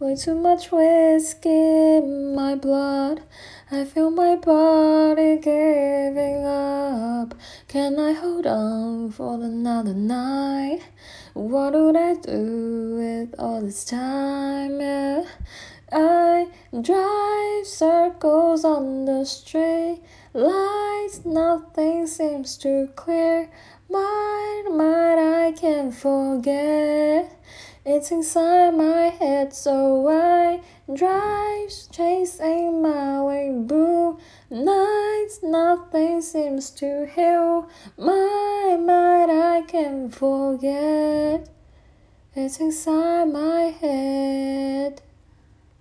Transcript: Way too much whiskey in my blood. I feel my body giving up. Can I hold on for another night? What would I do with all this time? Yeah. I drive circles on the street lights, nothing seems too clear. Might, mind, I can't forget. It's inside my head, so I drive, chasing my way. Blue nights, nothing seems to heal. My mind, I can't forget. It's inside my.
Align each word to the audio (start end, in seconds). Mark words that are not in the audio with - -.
Way 0.00 0.16
too 0.16 0.34
much 0.34 0.72
whiskey 0.72 1.48
in 1.48 2.34
my 2.34 2.56
blood. 2.56 3.22
I 3.70 3.84
feel 3.84 4.10
my 4.10 4.34
body 4.34 5.36
giving 5.36 6.44
up. 6.44 7.32
Can 7.68 8.00
I 8.00 8.10
hold 8.10 8.44
on 8.44 9.12
for 9.12 9.34
another 9.34 9.94
night? 9.94 10.80
What 11.34 11.74
would 11.74 11.94
I 11.94 12.14
do 12.14 12.96
with 12.96 13.38
all 13.38 13.60
this 13.60 13.84
time? 13.84 14.80
Yeah. 14.80 15.26
I 15.92 16.48
drive 16.72 17.64
circles 17.64 18.64
on 18.64 19.04
the 19.04 19.24
street 19.24 20.02
lights, 20.32 21.24
nothing 21.24 22.08
seems 22.08 22.56
too 22.56 22.88
clear. 22.96 23.48
Might, 23.88 24.64
mind, 24.72 25.20
I 25.20 25.52
can't 25.52 25.94
forget. 25.94 27.30
It's 27.86 28.10
inside 28.10 28.74
my 28.74 29.10
head, 29.10 29.52
so 29.52 30.08
I 30.08 30.62
drive, 30.90 31.70
chasing 31.92 32.80
my 32.80 33.22
way. 33.22 33.50
Blue 33.54 34.18
nights, 34.48 35.40
nothing 35.42 36.22
seems 36.22 36.70
to 36.80 37.06
heal. 37.14 37.68
My 37.98 38.78
mind, 38.80 39.30
I 39.30 39.64
can't 39.68 40.14
forget. 40.14 41.50
It's 42.34 42.58
inside 42.58 43.26
my. 43.26 43.63